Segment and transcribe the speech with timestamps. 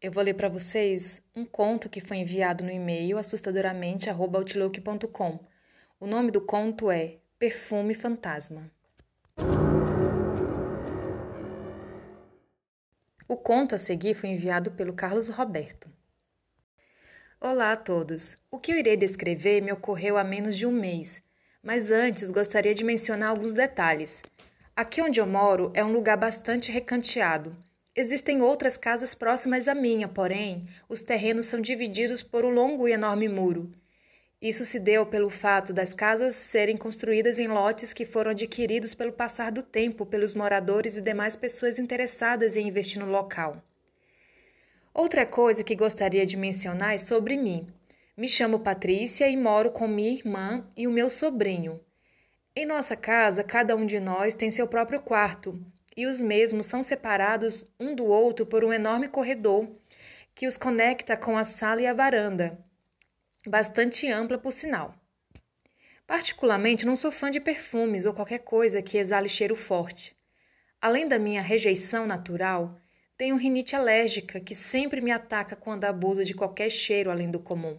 [0.00, 5.40] Eu vou ler para vocês um conto que foi enviado no e-mail assustadoramente@outlook.com.
[5.98, 8.70] O nome do conto é Perfume Fantasma.
[13.26, 15.90] O conto a seguir foi enviado pelo Carlos Roberto.
[17.40, 18.38] Olá a todos.
[18.52, 21.20] O que eu irei descrever me ocorreu há menos de um mês,
[21.60, 24.22] mas antes gostaria de mencionar alguns detalhes.
[24.76, 27.56] Aqui onde eu moro é um lugar bastante recanteado
[28.00, 32.92] Existem outras casas próximas à minha, porém, os terrenos são divididos por um longo e
[32.92, 33.72] enorme muro.
[34.40, 39.12] Isso se deu pelo fato das casas serem construídas em lotes que foram adquiridos pelo
[39.12, 43.60] passar do tempo pelos moradores e demais pessoas interessadas em investir no local.
[44.94, 47.66] Outra coisa que gostaria de mencionar é sobre mim.
[48.16, 51.80] Me chamo Patrícia e moro com minha irmã e o meu sobrinho.
[52.54, 55.60] Em nossa casa, cada um de nós tem seu próprio quarto,
[55.98, 59.68] e os mesmos são separados um do outro por um enorme corredor
[60.32, 62.56] que os conecta com a sala e a varanda,
[63.44, 64.94] bastante ampla por sinal.
[66.06, 70.16] Particularmente, não sou fã de perfumes ou qualquer coisa que exale cheiro forte.
[70.80, 72.78] Além da minha rejeição natural,
[73.16, 77.76] tenho rinite alérgica que sempre me ataca quando abuso de qualquer cheiro além do comum.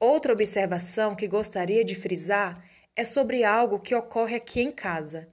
[0.00, 5.32] Outra observação que gostaria de frisar é sobre algo que ocorre aqui em casa.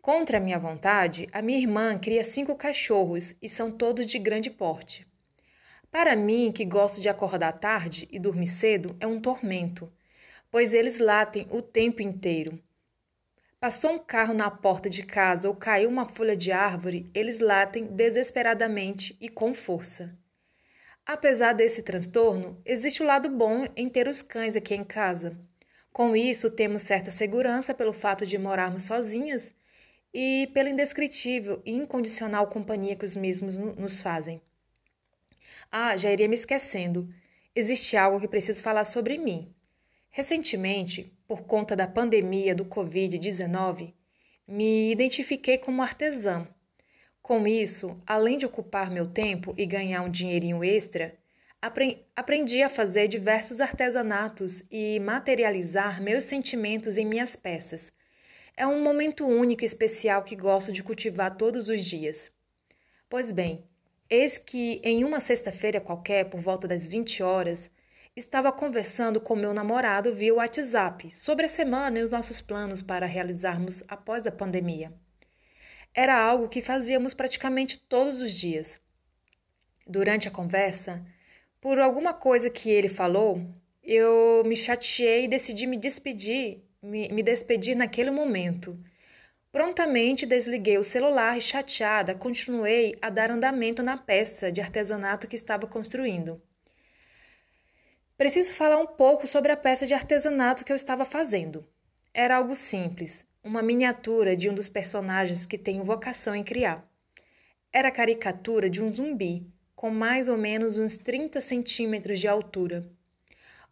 [0.00, 5.06] Contra minha vontade, a minha irmã cria cinco cachorros e são todos de grande porte.
[5.90, 9.92] Para mim, que gosto de acordar tarde e dormir cedo, é um tormento,
[10.50, 12.58] pois eles latem o tempo inteiro.
[13.58, 17.86] Passou um carro na porta de casa ou caiu uma folha de árvore, eles latem
[17.86, 20.16] desesperadamente e com força.
[21.04, 25.36] Apesar desse transtorno, existe o lado bom em ter os cães aqui em casa.
[25.92, 29.52] Com isso, temos certa segurança pelo fato de morarmos sozinhas
[30.20, 34.42] e pela indescritível e incondicional companhia que os mesmos nos fazem.
[35.70, 37.08] Ah, já iria me esquecendo.
[37.54, 39.54] Existe algo que preciso falar sobre mim.
[40.10, 43.94] Recentemente, por conta da pandemia do Covid-19,
[44.44, 46.48] me identifiquei como artesã.
[47.22, 51.16] Com isso, além de ocupar meu tempo e ganhar um dinheirinho extra,
[52.16, 57.92] aprendi a fazer diversos artesanatos e materializar meus sentimentos em minhas peças,
[58.58, 62.28] é um momento único e especial que gosto de cultivar todos os dias.
[63.08, 63.64] Pois bem,
[64.10, 67.70] eis que em uma sexta-feira qualquer, por volta das 20 horas,
[68.16, 73.06] estava conversando com meu namorado via WhatsApp sobre a semana e os nossos planos para
[73.06, 74.92] realizarmos após a pandemia.
[75.94, 78.80] Era algo que fazíamos praticamente todos os dias.
[79.86, 81.06] Durante a conversa,
[81.60, 83.40] por alguma coisa que ele falou,
[83.84, 88.78] eu me chateei e decidi me despedir me, me despedi naquele momento.
[89.50, 95.36] Prontamente desliguei o celular e, chateada, continuei a dar andamento na peça de artesanato que
[95.36, 96.40] estava construindo.
[98.16, 101.66] Preciso falar um pouco sobre a peça de artesanato que eu estava fazendo.
[102.12, 106.86] Era algo simples, uma miniatura de um dos personagens que tenho vocação em criar.
[107.72, 112.90] Era a caricatura de um zumbi, com mais ou menos uns 30 centímetros de altura.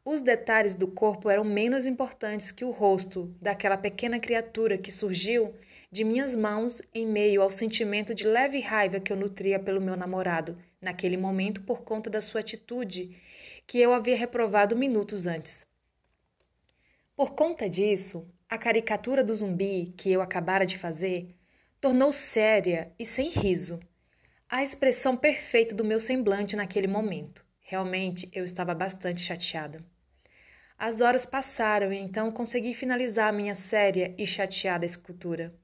[0.09, 5.53] Os detalhes do corpo eram menos importantes que o rosto daquela pequena criatura que surgiu
[5.91, 9.97] de minhas mãos em meio ao sentimento de leve raiva que eu nutria pelo meu
[9.97, 13.21] namorado naquele momento por conta da sua atitude
[13.67, 15.67] que eu havia reprovado minutos antes.
[17.17, 21.35] Por conta disso, a caricatura do zumbi que eu acabara de fazer
[21.81, 23.81] tornou séria e sem riso,
[24.49, 27.45] a expressão perfeita do meu semblante naquele momento.
[27.61, 29.85] Realmente eu estava bastante chateada.
[30.79, 35.55] As horas passaram e então consegui finalizar minha séria e chateada escultura.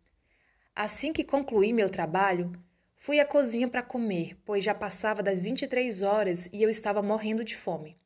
[0.75, 2.51] Assim que concluí meu trabalho,
[2.97, 7.45] fui à cozinha para comer, pois já passava das 23 horas e eu estava morrendo
[7.45, 7.99] de fome.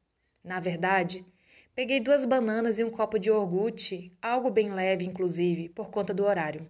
[0.43, 1.25] Na verdade,
[1.77, 6.25] peguei duas bananas e um copo de iogurte, algo bem leve, inclusive, por conta do
[6.25, 6.69] horário.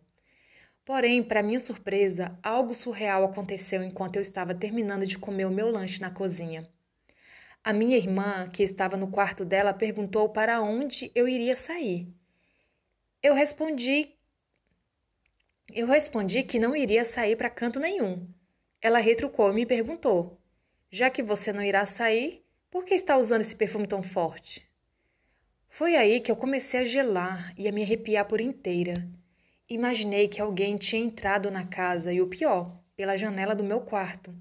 [0.84, 5.70] Porém, para minha surpresa, algo surreal aconteceu enquanto eu estava terminando de comer o meu
[5.70, 6.68] lanche na cozinha.
[7.66, 12.06] A minha irmã, que estava no quarto dela, perguntou para onde eu iria sair.
[13.20, 14.14] Eu respondi
[15.74, 18.24] eu respondi que não iria sair para canto nenhum.
[18.80, 20.40] Ela retrucou e me perguntou:
[20.88, 24.64] Já que você não irá sair, por que está usando esse perfume tão forte?
[25.68, 28.94] Foi aí que eu comecei a gelar e a me arrepiar por inteira.
[29.68, 34.32] Imaginei que alguém tinha entrado na casa e o pior, pela janela do meu quarto.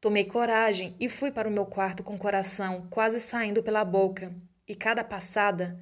[0.00, 4.34] Tomei coragem e fui para o meu quarto com o coração quase saindo pela boca,
[4.66, 5.78] e cada passada,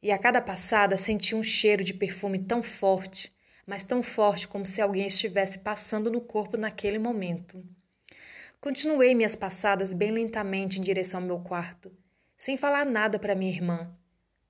[0.00, 3.34] e a cada passada senti um cheiro de perfume tão forte,
[3.66, 7.64] mas tão forte como se alguém estivesse passando no corpo naquele momento.
[8.60, 11.90] Continuei minhas passadas bem lentamente em direção ao meu quarto,
[12.36, 13.90] sem falar nada para minha irmã.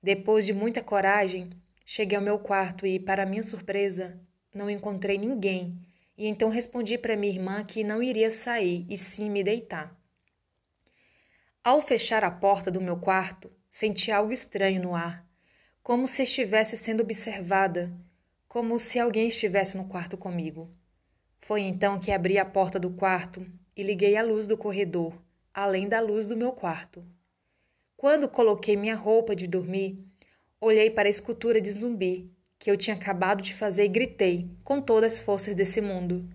[0.03, 1.49] Depois de muita coragem,
[1.85, 4.19] cheguei ao meu quarto e, para minha surpresa,
[4.53, 5.77] não encontrei ninguém,
[6.17, 9.95] e então respondi para minha irmã que não iria sair e sim me deitar.
[11.63, 15.27] Ao fechar a porta do meu quarto, senti algo estranho no ar,
[15.83, 17.91] como se estivesse sendo observada,
[18.47, 20.69] como se alguém estivesse no quarto comigo.
[21.39, 25.13] Foi então que abri a porta do quarto e liguei a luz do corredor,
[25.53, 27.05] além da luz do meu quarto.
[27.95, 30.03] Quando coloquei minha roupa de dormir,
[30.59, 32.31] olhei para a escultura de zumbi
[32.61, 36.29] que eu tinha acabado de fazer e gritei, com todas as forças desse mundo.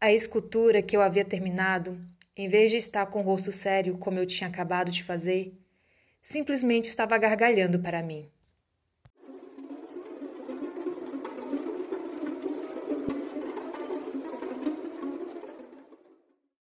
[0.00, 2.04] A escultura que eu havia terminado,
[2.36, 5.56] em vez de estar com o rosto sério como eu tinha acabado de fazer,
[6.20, 8.28] simplesmente estava gargalhando para mim.